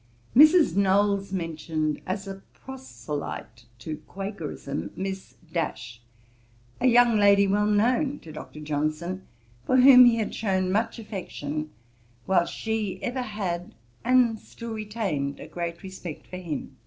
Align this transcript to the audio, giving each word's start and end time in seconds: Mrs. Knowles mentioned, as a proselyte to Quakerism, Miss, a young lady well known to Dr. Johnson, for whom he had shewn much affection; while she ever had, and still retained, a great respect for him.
Mrs. 0.35 0.75
Knowles 0.75 1.31
mentioned, 1.31 2.01
as 2.07 2.27
a 2.27 2.41
proselyte 2.55 3.65
to 3.77 3.97
Quakerism, 4.07 4.89
Miss, 4.95 5.35
a 6.79 6.87
young 6.87 7.17
lady 7.19 7.45
well 7.47 7.67
known 7.67 8.17
to 8.21 8.31
Dr. 8.31 8.61
Johnson, 8.61 9.27
for 9.63 9.77
whom 9.77 10.05
he 10.05 10.15
had 10.15 10.33
shewn 10.33 10.71
much 10.71 10.97
affection; 10.97 11.69
while 12.25 12.47
she 12.47 12.97
ever 13.03 13.21
had, 13.21 13.75
and 14.03 14.39
still 14.39 14.73
retained, 14.73 15.39
a 15.39 15.47
great 15.47 15.83
respect 15.83 16.25
for 16.25 16.37
him. 16.37 16.77